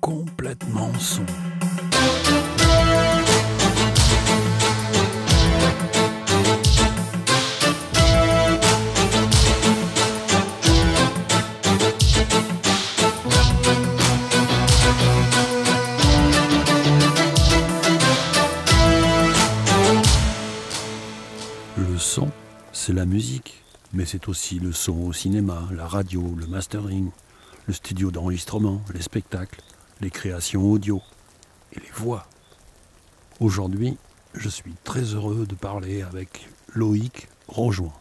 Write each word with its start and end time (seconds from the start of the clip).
complètement 0.00 0.92
son. 0.98 1.24
Le 21.76 21.98
son, 21.98 22.30
c'est 22.72 22.92
la 22.92 23.04
musique, 23.04 23.62
mais 23.92 24.04
c'est 24.06 24.28
aussi 24.28 24.58
le 24.58 24.72
son 24.72 24.98
au 25.02 25.12
cinéma, 25.12 25.68
la 25.72 25.86
radio, 25.86 26.34
le 26.38 26.46
mastering, 26.46 27.10
le 27.66 27.74
studio 27.74 28.10
d'enregistrement, 28.10 28.80
les 28.94 29.02
spectacles, 29.02 29.60
les 30.00 30.10
créations 30.10 30.62
audio 30.62 31.02
et 31.72 31.80
les 31.80 31.90
voix. 31.94 32.26
Aujourd'hui, 33.38 33.96
je 34.34 34.48
suis 34.48 34.74
très 34.84 35.02
heureux 35.02 35.46
de 35.46 35.54
parler 35.54 36.02
avec 36.02 36.48
Loïc 36.74 37.28
Rojoin. 37.48 37.92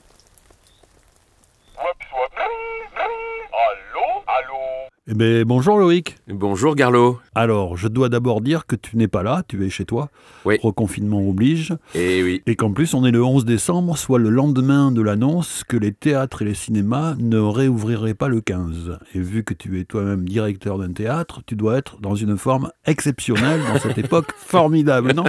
Eh 5.11 5.15
bien, 5.15 5.41
bonjour 5.43 5.79
Loïc. 5.79 6.17
Bonjour 6.27 6.75
Garlo. 6.75 7.19
Alors, 7.33 7.75
je 7.75 7.87
dois 7.87 8.09
d'abord 8.09 8.41
dire 8.41 8.67
que 8.67 8.75
tu 8.75 8.95
n'es 8.95 9.07
pas 9.07 9.23
là, 9.23 9.41
tu 9.47 9.65
es 9.65 9.71
chez 9.71 9.83
toi. 9.83 10.09
Oui. 10.45 10.59
Reconfinement 10.61 11.27
oblige. 11.27 11.73
Eh 11.95 12.21
oui. 12.21 12.43
Et 12.45 12.55
qu'en 12.55 12.73
plus, 12.73 12.93
on 12.93 13.03
est 13.03 13.09
le 13.09 13.23
11 13.23 13.43
décembre, 13.43 13.97
soit 13.97 14.19
le 14.19 14.29
lendemain 14.29 14.91
de 14.91 15.01
l'annonce 15.01 15.63
que 15.67 15.77
les 15.77 15.93
théâtres 15.93 16.43
et 16.43 16.45
les 16.45 16.53
cinémas 16.53 17.15
ne 17.17 17.39
réouvriraient 17.39 18.13
pas 18.13 18.27
le 18.27 18.39
15. 18.39 18.99
Et 19.15 19.19
vu 19.19 19.43
que 19.43 19.55
tu 19.55 19.79
es 19.79 19.83
toi-même 19.83 20.29
directeur 20.29 20.77
d'un 20.77 20.91
théâtre, 20.93 21.41
tu 21.47 21.55
dois 21.55 21.79
être 21.79 21.99
dans 21.99 22.13
une 22.13 22.37
forme 22.37 22.69
exceptionnelle 22.85 23.61
dans 23.73 23.79
cette 23.79 23.97
époque 23.97 24.31
formidable, 24.37 25.13
non? 25.13 25.23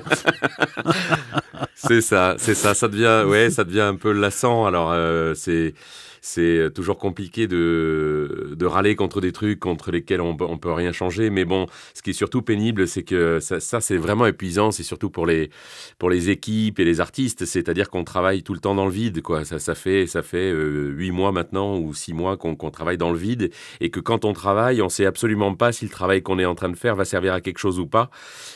C'est 1.74 2.02
ça, 2.02 2.34
c'est 2.36 2.55
ça. 2.55 2.74
Ça 2.74 2.86
devient, 2.86 3.24
ouais, 3.27 3.48
ça 3.48 3.64
devient 3.64 3.80
un 3.80 3.96
peu 3.96 4.12
lassant. 4.12 4.66
Alors, 4.66 4.90
euh, 4.92 5.33
c'est. 5.34 5.72
C'est 6.20 6.70
toujours 6.74 6.98
compliqué 6.98 7.46
de, 7.46 8.54
de 8.56 8.66
râler 8.66 8.94
contre 8.96 9.20
des 9.20 9.32
trucs 9.32 9.60
contre 9.60 9.90
lesquels 9.90 10.20
on, 10.20 10.36
on 10.40 10.58
peut 10.58 10.72
rien 10.72 10.92
changer. 10.92 11.30
Mais 11.30 11.44
bon, 11.44 11.66
ce 11.94 12.02
qui 12.02 12.10
est 12.10 12.14
surtout 12.14 12.42
pénible, 12.42 12.86
c'est 12.86 13.02
que 13.02 13.38
ça, 13.40 13.80
c'est 13.80 13.96
vraiment 13.96 14.27
épuisant. 14.27 14.70
C'est 14.70 14.82
surtout 14.82 15.10
pour 15.10 15.27
les, 15.27 15.50
pour 15.98 16.10
les 16.10 16.30
équipes 16.30 16.78
et 16.78 16.84
les 16.84 17.00
artistes. 17.00 17.44
C'est-à-dire 17.44 17.90
qu'on 17.90 18.04
travaille 18.04 18.42
tout 18.42 18.54
le 18.54 18.60
temps 18.60 18.74
dans 18.74 18.86
le 18.86 18.92
vide. 18.92 19.22
Quoi. 19.22 19.44
Ça, 19.44 19.58
ça 19.58 19.74
fait, 19.74 20.06
ça 20.06 20.22
fait 20.22 20.50
euh, 20.52 20.90
huit 20.90 21.10
mois 21.10 21.32
maintenant 21.32 21.78
ou 21.78 21.94
six 21.94 22.12
mois 22.12 22.36
qu'on 22.36 22.70
travaille 22.70 22.98
dans 22.98 23.12
le 23.12 23.18
vide. 23.18 23.50
Et 23.80 23.90
que 23.90 24.00
quand 24.00 24.24
on 24.24 24.32
travaille, 24.32 24.82
on 24.82 24.88
sait 24.88 25.06
absolument 25.06 25.55
pas 25.55 25.72
si 25.72 25.84
le 25.84 25.90
travail 25.90 26.22
qu'on 26.22 26.38
est 26.38 26.44
en 26.44 26.55
train 26.55 26.68
de 26.68 26.77
faire 26.77 26.96
va 26.96 27.05
servir 27.05 27.32
à 27.32 27.40
quelque 27.40 27.58
chose 27.58 27.78
ou 27.78 27.86
pas. 27.86 28.10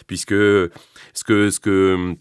Puisque 0.06 0.34
ce 0.34 0.70
que. 1.26 1.50
Ce 1.50 1.60
que 1.60 2.16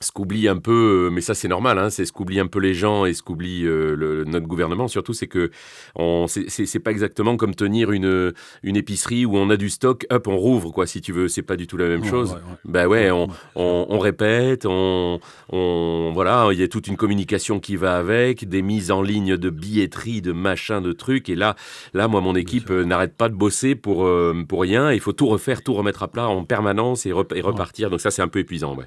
ce 0.00 0.12
qu'oublie 0.12 0.46
un 0.48 0.58
peu, 0.58 1.06
euh, 1.06 1.10
mais 1.10 1.20
ça 1.20 1.34
c'est 1.34 1.48
normal, 1.48 1.78
hein, 1.78 1.90
c'est 1.90 2.04
ce 2.04 2.12
qu'oublient 2.12 2.40
un 2.40 2.46
peu 2.46 2.60
les 2.60 2.74
gens 2.74 3.04
et 3.04 3.14
ce 3.14 3.22
qu'oublie 3.22 3.66
euh, 3.66 4.24
notre 4.26 4.46
gouvernement 4.46 4.86
surtout, 4.88 5.12
c'est 5.12 5.26
que 5.26 5.50
on, 5.96 6.26
c'est- 6.28 6.78
pas 6.78 6.90
exactement 6.92 7.36
comme 7.36 7.54
tenir 7.54 7.90
une, 7.90 8.32
une 8.62 8.76
épicerie 8.76 9.26
où 9.26 9.36
on 9.36 9.50
a 9.50 9.56
du 9.56 9.68
stock, 9.70 10.06
hop, 10.10 10.28
on 10.28 10.36
rouvre 10.36 10.70
quoi, 10.70 10.86
si 10.86 11.00
tu 11.00 11.12
veux, 11.12 11.26
c'est 11.28 11.42
pas 11.42 11.56
du 11.56 11.66
tout 11.66 11.76
la 11.76 11.88
même 11.88 12.02
Ouais, 12.02 12.08
chose. 12.08 12.30
ouais, 12.30 12.36
ouais. 12.36 12.56
Ben 12.64 12.86
ouais, 12.86 13.10
on, 13.10 13.26
Ouais. 13.26 13.34
on, 13.56 13.86
on 13.88 13.98
répète, 13.98 14.64
on, 14.66 15.18
on 15.50 16.12
voilà, 16.14 16.48
il 16.52 16.58
y 16.58 16.62
a 16.62 16.68
toute 16.68 16.86
une 16.86 16.96
communication 16.96 17.58
qui 17.60 17.76
va 17.76 17.96
avec, 17.98 18.48
des 18.48 18.62
mises 18.62 18.90
en 18.92 19.02
ligne 19.02 19.36
de 19.36 19.50
billetterie, 19.50 20.22
de 20.22 20.32
machin, 20.32 20.80
de 20.80 20.92
trucs, 20.92 21.28
et 21.28 21.34
là, 21.34 21.56
là, 21.94 22.06
moi, 22.08 22.20
mon 22.20 22.34
équipe 22.36 22.70
euh, 22.70 22.84
n'arrête 22.84 23.16
pas 23.16 23.28
de 23.28 23.34
bosser 23.34 23.74
pour 23.74 24.04
euh, 24.06 24.44
pour 24.48 24.60
rien. 24.62 24.92
Il 24.92 25.00
faut 25.00 25.12
tout 25.12 25.26
refaire, 25.26 25.62
tout 25.62 25.74
remettre 25.74 26.02
à 26.02 26.08
plat 26.08 26.28
en 26.28 26.44
permanence 26.44 27.06
et, 27.06 27.12
rep- 27.12 27.32
et 27.34 27.40
repartir. 27.40 27.90
Donc 27.90 28.00
ça, 28.00 28.10
c'est 28.10 28.22
un 28.22 28.28
peu 28.28 28.38
épuisant, 28.38 28.76
ouais. 28.76 28.84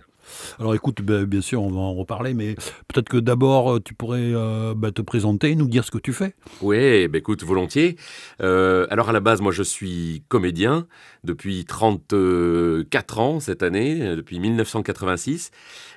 Alors 0.59 0.75
écoute, 0.75 1.01
ben, 1.01 1.25
bien 1.25 1.41
sûr, 1.41 1.61
on 1.61 1.69
va 1.69 1.79
en 1.79 1.93
reparler, 1.93 2.33
mais 2.33 2.55
peut-être 2.87 3.09
que 3.09 3.17
d'abord, 3.17 3.75
euh, 3.75 3.79
tu 3.79 3.93
pourrais 3.93 4.19
euh, 4.21 4.73
ben, 4.75 4.91
te 4.91 5.01
présenter, 5.01 5.55
nous 5.55 5.67
dire 5.67 5.85
ce 5.85 5.91
que 5.91 5.97
tu 5.97 6.13
fais. 6.13 6.35
Oui, 6.61 7.07
ben 7.07 7.19
écoute, 7.19 7.43
volontiers. 7.43 7.95
Euh, 8.41 8.87
alors 8.89 9.09
à 9.09 9.13
la 9.13 9.19
base, 9.19 9.41
moi 9.41 9.51
je 9.51 9.63
suis 9.63 10.23
comédien 10.27 10.87
depuis 11.23 11.65
34 11.65 13.19
ans 13.19 13.39
cette 13.39 13.63
année, 13.63 14.15
depuis 14.15 14.39
1986. 14.39 15.51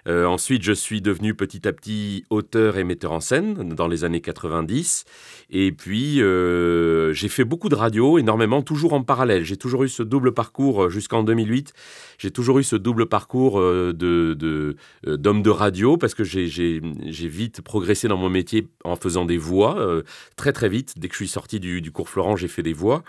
Euh, 0.07 0.27
ensuite, 0.27 0.63
je 0.63 0.73
suis 0.73 1.01
devenu 1.01 1.35
petit 1.35 1.67
à 1.67 1.73
petit 1.73 2.25
auteur 2.29 2.77
et 2.77 2.85
metteur 2.85 3.13
en 3.13 3.21
scène 3.21 3.71
dans 3.75 3.89
les 3.89 4.05
années 4.05 4.21
90. 4.21 5.05
Et 5.51 5.73
puis, 5.73 6.17
j'ai 6.17 7.29
fait 7.29 7.45
beaucoup 7.45 7.69
de 7.69 7.75
radio, 7.75 8.19
énormément, 8.19 8.63
toujours 8.63 8.93
en 8.93 9.03
parallèle. 9.03 9.45
J'ai 9.45 9.57
toujours 9.57 9.85
eu 9.85 9.89
ce 9.89 10.03
double 10.03 10.33
parcours 10.33 10.91
jusqu'en 10.91 11.23
2008. 11.23 11.73
J'ai 12.19 12.31
toujours 12.31 12.59
eu 12.59 12.65
ce 12.65 12.77
double 12.77 13.07
parcours 13.07 13.61
euh, 13.61 13.93
de, 14.25 14.35
de, 14.35 14.77
euh, 15.07 15.17
d'homme 15.17 15.43
de 15.43 15.51
radio 15.51 15.97
parce 15.97 16.15
que 16.15 16.25
j'ai, 16.25 16.81
vite 17.29 17.63
progressé 17.63 18.09
dans 18.09 18.17
mon 18.17 18.31
métier 18.31 18.69
en 18.85 18.97
faisant 18.97 19.25
des 19.25 19.39
voix. 19.39 19.79
euh, 19.79 20.03
très 20.37 20.53
très 20.53 20.69
vite. 20.69 20.95
Dès 20.99 21.09
que 21.09 21.15
je 21.15 21.19
suis 21.19 21.29
sorti 21.29 21.61
du, 21.61 21.81
du 21.81 21.91
cours 21.91 22.09
Florent, 22.09 22.37
j'ai 22.37 22.49
fait 22.49 22.63
des 22.63 22.73
voix. 22.73 23.03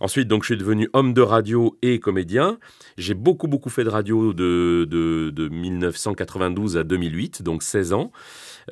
Ensuite, 0.00 0.28
donc, 0.28 0.42
je 0.42 0.46
suis 0.46 0.56
devenu 0.56 0.88
homme 0.92 1.14
de 1.14 1.22
radio 1.22 1.76
et 1.82 2.00
comédien. 2.00 2.58
J'ai 2.96 3.14
beaucoup 3.14 3.48
beaucoup 3.48 3.70
fait 3.70 3.84
de 3.84 3.88
radio 3.88 4.32
de, 4.32 4.86
de, 4.88 5.30
de 5.30 5.48
1992 5.48 6.76
à 6.76 6.84
2008, 6.84 7.42
donc 7.42 7.62
16 7.62 7.92
ans, 7.92 8.12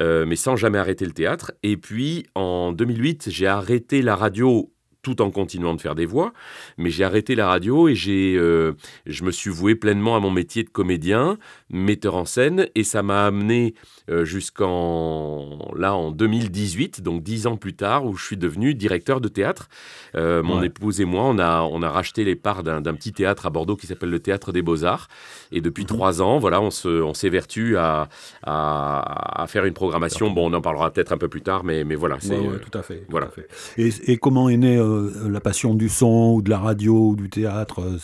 euh, 0.01 0.25
mais 0.27 0.37
sans 0.37 0.57
jamais 0.57 0.79
arrêter 0.79 1.05
le 1.05 1.13
théâtre. 1.13 1.53
Et 1.63 1.77
puis 1.77 2.27
en 2.35 2.73
2008, 2.73 3.29
j'ai 3.31 3.47
arrêté 3.47 4.03
la 4.03 4.17
radio 4.17 4.71
tout 5.03 5.23
en 5.23 5.31
continuant 5.31 5.75
de 5.75 5.81
faire 5.81 5.95
des 5.95 6.07
voix, 6.07 6.33
mais 6.79 6.91
j'ai 6.91 7.05
arrêté 7.05 7.35
la 7.35 7.47
radio 7.47 7.89
et 7.89 7.95
j'ai, 7.95 8.37
euh, 8.37 8.73
je 9.07 9.25
me 9.25 9.31
suis 9.31 9.51
voué 9.51 9.75
pleinement 9.75 10.15
à 10.17 10.21
mon 10.21 10.31
métier 10.31 10.63
de 10.63 10.69
comédien, 10.69 11.39
metteur 11.71 12.15
en 12.17 12.25
scène, 12.25 12.67
et 12.75 12.85
ça 12.85 13.03
m'a 13.03 13.25
amené 13.27 13.75
euh, 14.11 14.25
jusqu'en 14.25 15.73
là 15.77 15.95
en 15.95 16.11
2018, 16.11 17.03
donc 17.03 17.23
dix 17.23 17.47
ans 17.47 17.57
plus 17.57 17.75
tard, 17.75 18.05
où 18.07 18.15
je 18.17 18.25
suis 18.25 18.37
devenu 18.37 18.75
directeur 18.75 19.21
de 19.21 19.29
théâtre. 19.29 19.69
Euh, 20.15 20.43
mon 20.43 20.61
Ouais. 20.61 20.67
épouse 20.67 21.01
et 21.01 21.05
moi, 21.05 21.23
on 21.25 21.39
a, 21.39 21.63
on 21.63 21.83
a 21.83 21.89
racheté 21.91 22.25
les 22.25 22.37
parts 22.37 22.63
d'un 22.63 22.83
petit 22.95 23.13
théâtre 23.13 23.47
à 23.47 23.51
Bordeaux 23.51 23.77
qui 23.77 23.87
s'appelle 23.87 24.11
le 24.11 24.19
Théâtre 24.21 24.53
des 24.53 24.63
Beaux-Arts. 24.63 25.09
Et 25.53 25.61
depuis 25.61 25.83
Mhm. 25.85 25.89
trois 25.89 26.23
ans, 26.23 26.39
voilà, 26.39 26.61
on 26.61 26.71
se- 26.71 27.03
on 27.03 27.15
s'évertue 27.15 27.77
à, 27.77 28.09
à, 28.43 29.43
à 29.43 29.47
faire 29.47 29.65
une 29.65 29.75
programmation. 29.75 30.31
Bon, 30.31 30.51
on 30.51 30.55
en 30.55 30.61
parlera 30.61 30.91
peut-être 30.91 31.13
un 31.13 31.19
peu 31.19 31.29
plus 31.29 31.43
tard, 31.43 31.65
mais, 31.65 31.85
mais 31.85 31.95
voilà. 31.95 32.19
c'est, 32.21 32.37
Ouais, 32.37 32.49
ouais, 32.49 32.59
tout 32.59 32.77
à 32.79 32.83
fait. 32.83 33.05
voilà. 33.09 33.27
à 33.27 33.31
fait. 33.31 33.49
Et, 33.79 34.13
et 34.13 34.17
comment 34.19 34.49
est 34.49 34.57
née 34.57 34.77
euh, 34.91 35.29
la 35.31 35.41
passion 35.41 35.75
du 35.75 35.89
son 35.89 36.35
ou 36.37 36.43
de 36.43 36.51
la 36.51 36.59
radio 36.59 37.11
ou 37.11 37.17
du 37.17 37.31
théâtre 37.31 37.83
euh, 37.83 37.99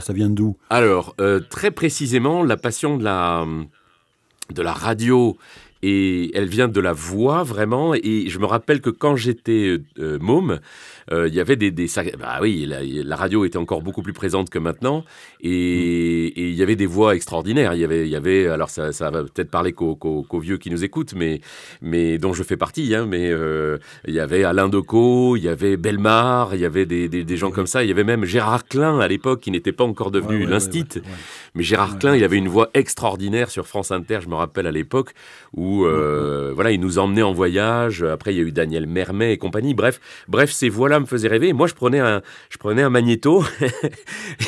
ça 0.00 0.12
vient 0.12 0.30
d'où? 0.30 0.56
Alors, 0.68 1.14
euh, 1.20 1.40
très 1.40 1.70
précisément, 1.70 2.42
la 2.42 2.56
passion 2.56 2.96
de 2.96 3.04
la, 3.04 3.46
de 4.52 4.62
la 4.62 4.72
radio, 4.72 5.36
et 5.82 6.36
elle 6.36 6.48
vient 6.48 6.68
de 6.68 6.80
la 6.80 6.92
voix, 6.92 7.42
vraiment. 7.42 7.94
Et 7.94 8.28
je 8.28 8.38
me 8.38 8.46
rappelle 8.46 8.80
que 8.80 8.90
quand 8.90 9.16
j'étais 9.16 9.78
euh, 9.98 10.18
môme, 10.20 10.60
euh, 11.12 11.28
il 11.28 11.34
y 11.34 11.40
avait 11.40 11.56
des... 11.56 11.70
des 11.70 11.86
bah 12.18 12.38
oui, 12.40 12.66
la, 12.66 12.80
la 12.82 13.16
radio 13.16 13.44
était 13.44 13.56
encore 13.58 13.82
beaucoup 13.82 14.02
plus 14.02 14.12
présente 14.12 14.50
que 14.50 14.58
maintenant. 14.58 15.04
Et, 15.40 16.26
et 16.26 16.48
il 16.48 16.54
y 16.54 16.62
avait 16.62 16.76
des 16.76 16.86
voix 16.86 17.14
extraordinaires. 17.14 17.74
Il 17.74 17.80
y 17.80 17.84
avait... 17.84 18.06
Il 18.06 18.10
y 18.10 18.16
avait 18.16 18.46
alors, 18.46 18.70
ça, 18.70 18.92
ça 18.92 19.10
va 19.10 19.22
peut-être 19.22 19.50
parler 19.50 19.72
qu'aux, 19.72 19.94
qu'aux 19.96 20.40
vieux 20.40 20.58
qui 20.58 20.70
nous 20.70 20.84
écoutent, 20.84 21.14
mais, 21.14 21.40
mais 21.80 22.18
dont 22.18 22.32
je 22.32 22.42
fais 22.42 22.56
partie. 22.56 22.94
Hein, 22.94 23.06
mais 23.06 23.30
euh, 23.30 23.78
il 24.06 24.14
y 24.14 24.20
avait 24.20 24.44
Alain 24.44 24.68
Decaux, 24.68 25.36
il 25.36 25.44
y 25.44 25.48
avait 25.48 25.76
Belmar, 25.76 26.54
il 26.54 26.60
y 26.60 26.64
avait 26.64 26.86
des, 26.86 27.08
des, 27.08 27.24
des 27.24 27.36
gens 27.36 27.50
comme 27.50 27.66
ça. 27.66 27.82
Il 27.84 27.88
y 27.88 27.92
avait 27.92 28.04
même 28.04 28.24
Gérard 28.24 28.66
Klein, 28.66 28.98
à 29.00 29.08
l'époque, 29.08 29.40
qui 29.40 29.50
n'était 29.50 29.72
pas 29.72 29.84
encore 29.84 30.10
devenu 30.10 30.30
Ouais, 30.30 30.44
ouais, 30.44 30.50
l'instit. 30.50 30.84
Mais 31.54 31.62
Gérard 31.62 31.98
Klein, 31.98 32.16
il 32.16 32.24
avait 32.24 32.36
une 32.36 32.48
voix 32.48 32.70
extraordinaire 32.74 33.50
sur 33.50 33.66
France 33.66 33.90
Inter, 33.90 34.20
je 34.22 34.28
me 34.28 34.34
rappelle 34.34 34.66
à 34.66 34.72
l'époque, 34.72 35.12
où 35.54 35.69
euh, 35.84 36.52
voilà, 36.54 36.70
il 36.72 36.80
nous 36.80 36.98
emmenait 36.98 37.22
en 37.22 37.32
voyage. 37.32 38.02
Après, 38.02 38.34
il 38.34 38.36
y 38.36 38.40
a 38.40 38.44
eu 38.44 38.52
Daniel 38.52 38.86
Mermet 38.86 39.32
et 39.32 39.38
compagnie. 39.38 39.74
Bref, 39.74 40.00
bref, 40.28 40.50
ces 40.50 40.68
voix-là 40.68 41.00
me 41.00 41.06
faisaient 41.06 41.28
rêver. 41.28 41.48
Et 41.48 41.52
moi, 41.52 41.66
je 41.66 41.74
prenais 41.74 42.00
un, 42.00 42.22
je 42.50 42.58
prenais 42.58 42.82
un 42.82 42.90
magnéto 42.90 43.44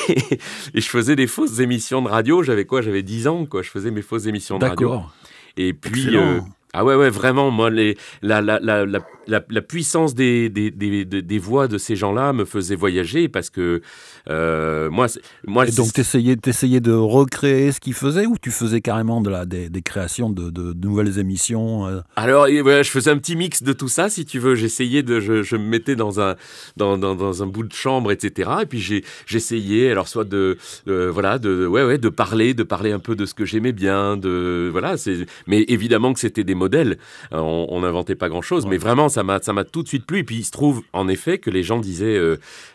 et, 0.08 0.18
et 0.74 0.80
je 0.80 0.88
faisais 0.88 1.16
des 1.16 1.26
fausses 1.26 1.60
émissions 1.60 2.02
de 2.02 2.08
radio. 2.08 2.42
J'avais 2.42 2.64
quoi? 2.64 2.82
J'avais 2.82 3.02
10 3.02 3.28
ans, 3.28 3.46
quoi. 3.46 3.62
Je 3.62 3.70
faisais 3.70 3.90
mes 3.90 4.02
fausses 4.02 4.26
émissions 4.26 4.58
de 4.58 4.64
radio. 4.64 4.88
D'accord. 4.88 5.14
Et 5.56 5.72
puis, 5.74 6.16
euh, 6.16 6.40
ah 6.72 6.84
ouais, 6.84 6.94
ouais, 6.94 7.10
vraiment, 7.10 7.50
moi, 7.50 7.68
les, 7.68 7.98
la, 8.22 8.40
la, 8.40 8.58
la, 8.60 8.86
la, 8.86 9.00
la, 9.26 9.42
la 9.50 9.62
puissance 9.62 10.14
des, 10.14 10.48
des, 10.48 10.70
des, 10.70 11.04
des- 11.04 11.38
voix 11.38 11.66
de 11.68 11.78
ces 11.78 11.96
gens-là 11.96 12.32
me 12.32 12.44
faisait 12.44 12.74
voyager 12.76 13.28
parce 13.28 13.50
que 13.50 13.82
euh, 14.28 14.90
moi, 14.90 15.06
moi, 15.46 15.66
Et 15.66 15.72
donc, 15.72 15.92
t'essayais, 15.92 16.36
t'essayais 16.36 16.80
de 16.80 16.92
recréer 16.92 17.72
ce 17.72 17.80
qu'ils 17.80 17.94
faisaient 17.94 18.26
ou 18.26 18.36
tu 18.40 18.50
faisais 18.50 18.80
carrément 18.80 19.20
de 19.20 19.30
la, 19.30 19.44
des, 19.44 19.70
créations 19.82 20.30
de, 20.30 20.50
de- 20.50 20.72
de 20.72 20.86
nouvelles 20.86 21.18
émissions 21.18 21.86
euh, 21.86 22.00
Alors, 22.16 22.46
voilà, 22.62 22.82
je 22.82 22.90
faisais 22.90 23.10
un 23.10 23.18
petit 23.18 23.34
mix 23.36 23.62
de 23.62 23.72
tout 23.72 23.88
ça, 23.88 24.08
si 24.08 24.24
tu 24.24 24.38
veux. 24.38 24.54
J'essayais 24.54 25.02
de, 25.02 25.20
je, 25.20 25.42
je 25.42 25.56
me 25.56 25.64
mettais 25.64 25.96
dans 25.96 26.20
un, 26.20 26.36
dans, 26.76 26.96
dans, 26.98 27.14
dans 27.14 27.42
un 27.42 27.46
bout 27.46 27.64
de 27.64 27.72
chambre, 27.72 28.12
etc. 28.12 28.50
Et 28.62 28.66
puis 28.66 28.78
j'ai, 28.80 29.04
j'essayais, 29.26 29.90
alors 29.90 30.08
soit 30.08 30.24
de, 30.24 30.58
euh, 30.88 31.10
voilà, 31.10 31.38
de, 31.38 31.66
ouais, 31.66 31.84
ouais, 31.84 31.98
de 31.98 32.08
parler, 32.08 32.54
de 32.54 32.62
parler 32.62 32.92
un 32.92 33.00
peu 33.00 33.16
de 33.16 33.26
ce 33.26 33.34
que 33.34 33.44
j'aimais 33.44 33.72
bien, 33.72 34.16
de, 34.16 34.68
voilà. 34.70 34.96
C'est, 34.96 35.26
mais 35.46 35.64
évidemment 35.68 36.12
que 36.12 36.20
c'était 36.20 36.44
des 36.44 36.54
modèle. 36.54 36.98
on 37.32 37.80
n'inventait 37.80 38.14
pas 38.14 38.28
grand-chose, 38.28 38.66
mais 38.66 38.76
vraiment, 38.76 39.08
ça 39.12 39.22
m'a 39.22 39.64
tout 39.64 39.82
de 39.82 39.88
suite 39.88 40.06
plu. 40.06 40.18
Et 40.18 40.24
puis, 40.24 40.36
il 40.36 40.44
se 40.44 40.50
trouve, 40.50 40.82
en 40.92 41.06
effet, 41.08 41.38
que 41.38 41.50
les 41.50 41.62
gens 41.62 41.78
disaient 41.78 42.18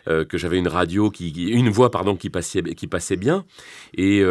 que 0.06 0.38
j'avais 0.38 0.58
une 0.58 0.68
radio, 0.68 1.10
qui, 1.10 1.30
une 1.48 1.68
voix, 1.68 1.90
pardon, 1.90 2.16
qui 2.16 2.30
passait, 2.30 2.62
qui 2.62 2.86
passait 2.86 3.16
bien. 3.16 3.44
Et 3.94 4.22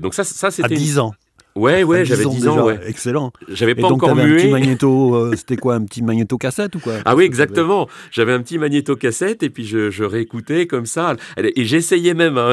donc 0.00 0.14
ça, 0.14 0.24
ça 0.24 0.50
c'était... 0.50 0.74
À 0.74 0.76
10 0.76 0.98
ans 0.98 1.14
Ouais, 1.58 1.82
ouais, 1.82 2.04
j'avais 2.04 2.24
10 2.24 2.48
ans, 2.48 2.66
ouais. 2.66 2.78
Excellent. 2.86 3.32
J'avais 3.48 3.74
pas 3.74 3.82
donc, 3.88 4.04
encore 4.04 4.14
mué. 4.14 4.22
un 4.22 4.36
petit 4.36 4.48
magnéto, 4.48 5.14
euh, 5.16 5.34
c'était 5.36 5.56
quoi, 5.56 5.74
un 5.74 5.84
petit 5.84 6.02
magnéto 6.02 6.38
cassette 6.38 6.76
ou 6.76 6.78
quoi? 6.78 6.94
Ah 7.04 7.16
oui, 7.16 7.24
exactement. 7.24 7.88
J'avais 8.12 8.32
un 8.32 8.40
petit 8.40 8.58
magnéto 8.58 8.94
cassette 8.94 9.42
et 9.42 9.50
puis 9.50 9.66
je, 9.66 9.90
je 9.90 10.04
réécoutais 10.04 10.66
comme 10.66 10.86
ça. 10.86 11.16
Et 11.36 11.64
j'essayais 11.64 12.14
même, 12.14 12.38
hein. 12.38 12.52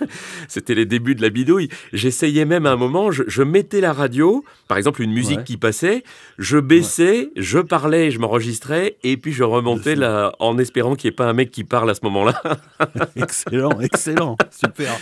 c'était 0.48 0.74
les 0.74 0.86
débuts 0.86 1.14
de 1.14 1.22
la 1.22 1.28
bidouille, 1.28 1.68
j'essayais 1.92 2.46
même 2.46 2.64
à 2.64 2.70
un 2.70 2.76
moment, 2.76 3.10
je, 3.10 3.42
mettais 3.42 3.80
la 3.80 3.92
radio, 3.92 4.44
par 4.68 4.78
exemple 4.78 5.02
une 5.02 5.12
musique 5.12 5.44
qui 5.44 5.56
passait, 5.56 6.02
je 6.38 6.58
baissais, 6.58 7.30
je 7.36 7.58
parlais, 7.58 8.10
je 8.10 8.18
m'enregistrais 8.18 8.96
et 9.04 9.16
puis 9.16 9.32
je 9.32 9.44
remontais 9.44 9.94
là 9.94 10.32
en 10.38 10.58
espérant 10.58 10.94
qu'il 10.94 11.08
n'y 11.10 11.14
ait 11.14 11.16
pas 11.16 11.26
un 11.26 11.32
mec 11.32 11.50
qui 11.50 11.64
parle 11.64 11.90
à 11.90 11.94
ce 11.94 12.00
moment-là. 12.04 12.42
excellent, 13.16 13.80
excellent, 13.80 14.36
super. 14.50 14.96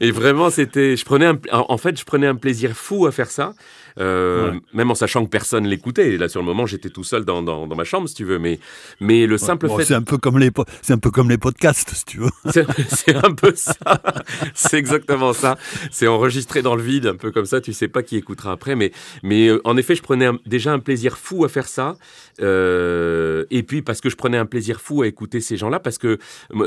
Et 0.00 0.10
vraiment, 0.10 0.50
c'était, 0.50 0.96
je 0.96 1.04
prenais 1.04 1.30
en 1.52 1.78
fait, 1.78 1.98
je 1.98 2.04
prenais 2.04 2.26
un 2.26 2.36
plaisir 2.36 2.72
fou 2.72 2.97
à 3.06 3.12
faire 3.12 3.30
ça. 3.30 3.54
Euh, 4.00 4.52
même 4.72 4.90
en 4.90 4.94
sachant 4.94 5.24
que 5.24 5.30
personne 5.30 5.66
l'écoutait. 5.66 6.16
Là, 6.16 6.28
sur 6.28 6.40
le 6.40 6.46
moment, 6.46 6.66
j'étais 6.66 6.90
tout 6.90 7.04
seul 7.04 7.24
dans, 7.24 7.42
dans, 7.42 7.66
ma 7.66 7.84
chambre, 7.84 8.08
si 8.08 8.14
tu 8.14 8.24
veux. 8.24 8.38
Mais, 8.38 8.60
mais 9.00 9.26
le 9.26 9.38
simple 9.38 9.68
fait. 9.68 9.84
C'est 9.84 9.94
un, 9.94 10.02
peu 10.02 10.18
comme 10.18 10.38
les 10.38 10.50
c'est 10.82 10.92
un 10.92 10.98
peu 10.98 11.10
comme 11.10 11.28
les 11.28 11.38
podcasts, 11.38 11.90
si 11.94 12.04
tu 12.04 12.18
veux. 12.18 12.30
C'est 12.88 13.14
un 13.14 13.34
peu 13.34 13.52
ça. 13.54 13.74
c'est 14.54 14.78
exactement 14.78 15.32
ça. 15.32 15.56
C'est 15.90 16.06
enregistré 16.06 16.62
dans 16.62 16.74
le 16.74 16.82
vide, 16.82 17.06
un 17.06 17.16
peu 17.16 17.30
comme 17.30 17.44
ça. 17.44 17.60
Tu 17.60 17.72
sais 17.72 17.88
pas 17.88 18.02
qui 18.02 18.16
écoutera 18.16 18.52
après. 18.52 18.76
Mais, 18.76 18.92
mais 19.22 19.48
euh, 19.48 19.60
en 19.64 19.76
effet, 19.76 19.94
je 19.94 20.02
prenais 20.02 20.28
déjà 20.46 20.72
un 20.72 20.78
plaisir 20.78 21.18
fou 21.18 21.44
à 21.44 21.48
faire 21.48 21.68
ça. 21.68 21.96
Euh, 22.40 23.44
et 23.50 23.62
puis, 23.62 23.82
parce 23.82 24.00
que 24.00 24.10
je 24.10 24.16
prenais 24.16 24.38
un 24.38 24.46
plaisir 24.46 24.80
fou 24.80 25.02
à 25.02 25.06
écouter 25.06 25.40
ces 25.40 25.56
gens-là. 25.56 25.80
Parce 25.80 25.98
que 25.98 26.18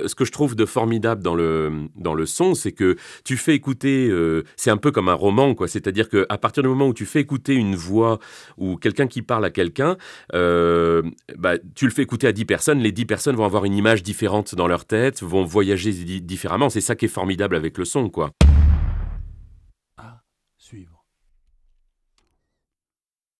ce 0.05 0.15
que 0.15 0.25
je 0.25 0.31
trouve 0.31 0.55
de 0.55 0.65
formidable 0.65 1.23
dans 1.23 1.35
le, 1.35 1.71
dans 1.95 2.13
le 2.13 2.25
son, 2.25 2.55
c'est 2.55 2.71
que 2.71 2.97
tu 3.23 3.37
fais 3.37 3.55
écouter. 3.55 4.11
c'est 4.55 4.71
un 4.71 4.77
peu 4.77 4.91
comme 4.91 5.09
un 5.09 5.13
roman, 5.13 5.55
quoi. 5.55 5.67
C'est-à-dire 5.67 6.09
qu'à 6.29 6.37
partir 6.37 6.63
du 6.63 6.69
moment 6.69 6.87
où 6.87 6.93
tu 6.93 7.05
fais 7.05 7.19
écouter 7.19 7.55
une 7.55 7.75
voix 7.75 8.19
ou 8.57 8.77
quelqu'un 8.77 9.07
qui 9.07 9.21
parle 9.21 9.45
à 9.45 9.49
quelqu'un, 9.49 9.97
euh, 10.33 11.01
bah, 11.37 11.55
tu 11.75 11.85
le 11.85 11.91
fais 11.91 12.03
écouter 12.03 12.27
à 12.27 12.31
10 12.31 12.45
personnes, 12.45 12.79
les 12.79 12.91
10 12.91 13.05
personnes 13.05 13.35
vont 13.35 13.45
avoir 13.45 13.65
une 13.65 13.75
image 13.75 14.03
différente 14.03 14.55
dans 14.55 14.67
leur 14.67 14.85
tête, 14.85 15.21
vont 15.23 15.43
voyager 15.43 15.91
différemment. 15.91 16.69
C'est 16.69 16.81
ça 16.81 16.95
qui 16.95 17.05
est 17.05 17.09
formidable 17.09 17.55
avec 17.55 17.77
le 17.77 17.85
son, 17.85 18.09
quoi. 18.09 18.31